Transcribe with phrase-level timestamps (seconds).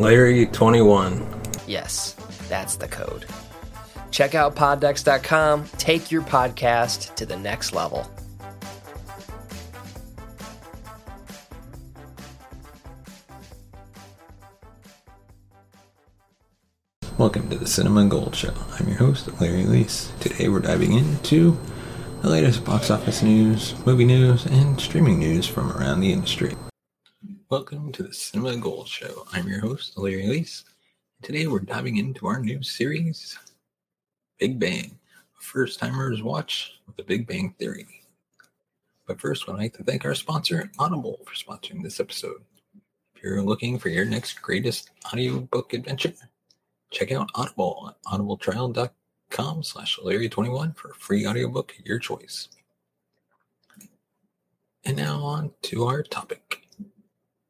[0.00, 1.68] Larry21.
[1.68, 2.14] Yes,
[2.48, 3.26] that's the code.
[4.10, 5.66] Check out poddex.com.
[5.76, 8.10] Take your podcast to the next level.
[17.18, 18.54] Welcome to the Cinema Gold Show.
[18.78, 20.18] I'm your host, Larry Leese.
[20.20, 21.58] Today we're diving into
[22.22, 26.56] the latest box office news, movie news, and streaming news from around the industry.
[27.50, 29.26] Welcome to the Cinema Gold Show.
[29.32, 30.62] I'm your host, Larry Leese.
[31.20, 33.36] Today we're diving into our new series,
[34.38, 34.96] Big Bang,
[35.40, 37.88] first timers watch the Big Bang Theory.
[39.04, 42.40] But first, I'd like to thank our sponsor, Audible, for sponsoring this episode.
[43.16, 46.14] If you're looking for your next greatest audiobook adventure,
[46.92, 52.46] check out Audible at audibletrial.com slash Larry21 for a free audiobook of your choice.
[54.84, 56.59] And now on to our topic.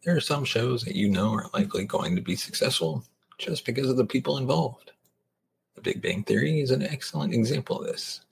[0.03, 3.05] There are some shows that you know are likely going to be successful
[3.37, 4.93] just because of the people involved.
[5.75, 8.23] The Big Bang Theory is an excellent example of this.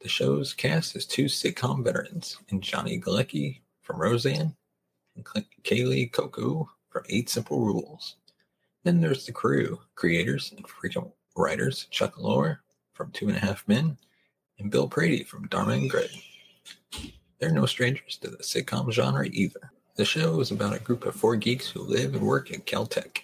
[0.00, 4.56] The show's cast is two sitcom veterans in Johnny Galecki from Roseanne
[5.14, 5.24] and
[5.62, 8.16] Kaley Cuoco from Eight Simple Rules.
[8.84, 12.60] Then there's the crew, creators and frequent writers Chuck Lorre
[12.94, 13.98] from Two and a Half Men
[14.58, 16.10] and Bill Prady from Dharma and Greg.
[17.38, 19.70] They're no strangers to the sitcom genre either.
[19.98, 23.22] The show is about a group of four geeks who live and work at Caltech.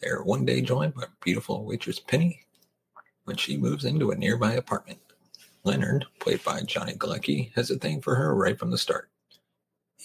[0.00, 2.46] They are one day joined by beautiful waitress Penny
[3.24, 5.00] when she moves into a nearby apartment.
[5.64, 9.10] Leonard, played by Johnny Galecki, has a thing for her right from the start.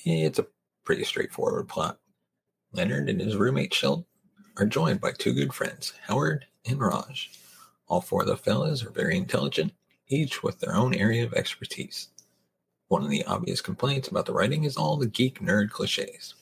[0.03, 0.47] It's a
[0.83, 1.99] pretty straightforward plot.
[2.73, 4.03] Leonard and his roommate Sheldon
[4.57, 7.31] are joined by two good friends, Howard and Raj.
[7.87, 9.71] All four of the fellas are very intelligent,
[10.09, 12.09] each with their own area of expertise.
[12.88, 16.35] One of the obvious complaints about the writing is all the geek nerd cliches.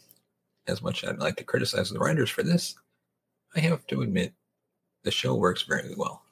[0.68, 2.76] As much as I'd like to criticize the writers for this,
[3.56, 4.34] I have to admit,
[5.04, 6.24] the show works very well.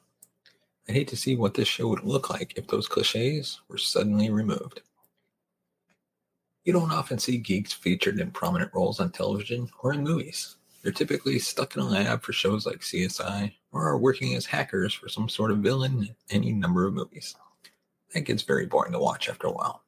[0.88, 4.30] I'd hate to see what this show would look like if those cliches were suddenly
[4.30, 4.82] removed.
[6.64, 10.56] You don't often see geeks featured in prominent roles on television or in movies.
[10.82, 14.94] They're typically stuck in a lab for shows like CSI or are working as hackers
[14.94, 17.34] for some sort of villain in any number of movies.
[18.14, 19.84] That gets very boring to watch after a while.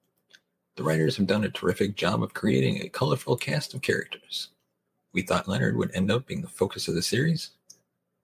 [0.76, 4.48] The writers have done a terrific job of creating a colorful cast of characters.
[5.12, 7.50] We thought Leonard would end up being the focus of the series,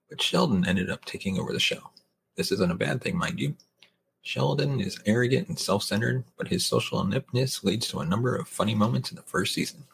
[0.08, 1.90] but Sheldon ended up taking over the show.
[2.36, 3.54] This isn't a bad thing, mind you.
[4.22, 8.48] Sheldon is arrogant and self centered, but his social ineptness leads to a number of
[8.48, 9.84] funny moments in the first season.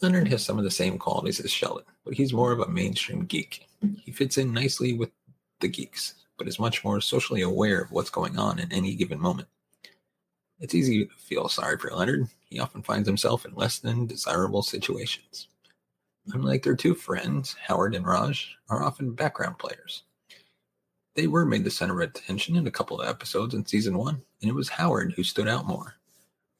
[0.00, 3.24] Leonard has some of the same qualities as Sheldon, but he's more of a mainstream
[3.24, 3.66] geek.
[4.04, 5.10] He fits in nicely with
[5.60, 9.18] the geeks, but is much more socially aware of what's going on in any given
[9.18, 9.48] moment.
[10.60, 12.28] It's easy to feel sorry for Leonard.
[12.46, 15.48] He often finds himself in less than desirable situations.
[16.32, 20.02] Unlike their two friends, Howard and Raj are often background players.
[21.14, 24.22] They were made the center of attention in a couple of episodes in season one,
[24.42, 25.94] and it was Howard who stood out more.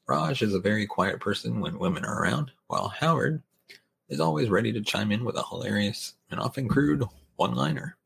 [0.07, 3.43] Raj is a very quiet person when women are around, while Howard
[4.09, 7.05] is always ready to chime in with a hilarious and often crude
[7.37, 7.97] one liner.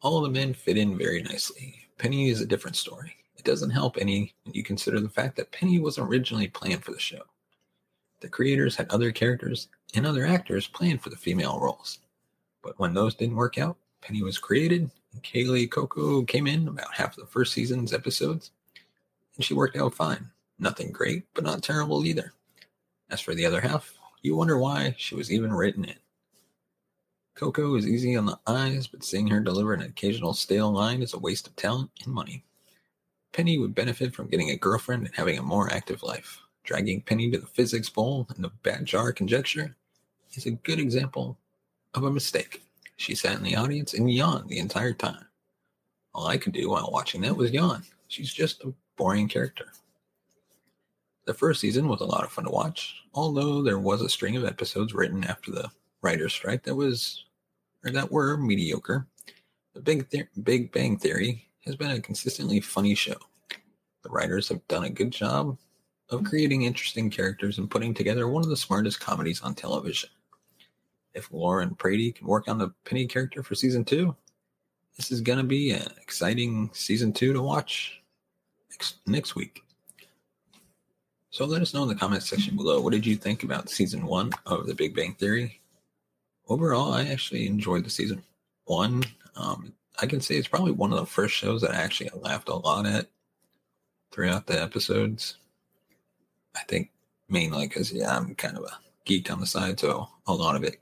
[0.00, 1.76] All the men fit in very nicely.
[1.98, 3.14] Penny is a different story.
[3.42, 6.92] It doesn't help any when you consider the fact that Penny wasn't originally planned for
[6.92, 7.22] the show.
[8.20, 9.66] The creators had other characters
[9.96, 11.98] and other actors planned for the female roles.
[12.62, 16.94] But when those didn't work out, Penny was created, and Kaley Cuoco came in about
[16.94, 18.52] half of the first season's episodes,
[19.34, 20.30] and she worked out fine.
[20.60, 22.34] Nothing great, but not terrible either.
[23.10, 23.92] As for the other half,
[24.22, 25.96] you wonder why she was even written in.
[27.36, 31.12] Cuoco is easy on the eyes, but seeing her deliver an occasional stale line is
[31.12, 32.44] a waste of talent and money.
[33.32, 36.40] Penny would benefit from getting a girlfriend and having a more active life.
[36.64, 39.74] Dragging Penny to the physics bowl and the bat jar conjecture
[40.34, 41.38] is a good example
[41.94, 42.62] of a mistake.
[42.96, 45.26] She sat in the audience and yawned the entire time.
[46.14, 47.82] All I could do while watching that was yawn.
[48.08, 49.66] She's just a boring character.
[51.24, 54.36] The first season was a lot of fun to watch, although there was a string
[54.36, 55.70] of episodes written after the
[56.02, 57.24] writer's strike that was
[57.84, 59.06] or that were mediocre.
[59.74, 63.16] The Big Th- Big Bang Theory has been a consistently funny show.
[64.02, 65.56] The writers have done a good job
[66.10, 70.10] of creating interesting characters and putting together one of the smartest comedies on television.
[71.14, 74.16] If Lorre and Prady can work on the Penny character for season two,
[74.96, 78.02] this is going to be an exciting season two to watch
[78.70, 79.62] next, next week.
[81.30, 82.80] So let us know in the comment section below.
[82.80, 85.60] What did you think about season one of The Big Bang Theory?
[86.48, 88.22] Overall, I actually enjoyed the season
[88.64, 89.02] one.
[89.36, 92.48] Um, I can say it's probably one of the first shows that I actually laughed
[92.48, 93.08] a lot at
[94.10, 95.36] throughout the episodes.
[96.56, 96.90] I think
[97.28, 100.64] mainly because yeah, I'm kind of a geek on the side, so a lot of
[100.64, 100.80] it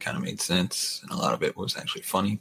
[0.00, 2.40] kind of made sense, and a lot of it was actually funny.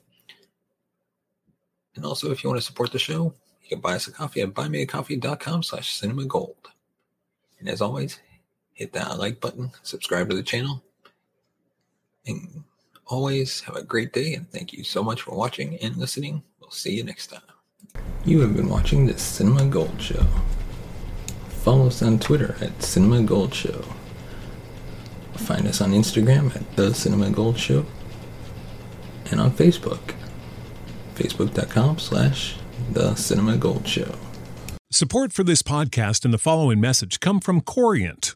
[1.96, 4.42] And also, if you want to support the show, you can buy us a coffee
[4.42, 6.56] at buymeacoffee.com slash cinemagold.
[7.60, 8.20] And as always,
[8.74, 10.82] hit that like button, subscribe to the channel,
[12.26, 12.64] and
[13.12, 14.34] always have a great day.
[14.34, 16.44] And thank you so much for watching and listening.
[16.60, 17.42] We'll see you next time.
[18.24, 20.26] You have been watching the Cinema Gold Show.
[21.50, 23.84] Follow us on Twitter at Cinema Gold Show.
[25.34, 27.86] Find us on Instagram at The Cinema Gold Show.
[29.30, 30.14] And on Facebook,
[31.16, 32.56] facebook.com slash
[32.94, 34.16] The Cinema Gold Show.
[34.92, 38.36] Support for this podcast and the following message come from Corient.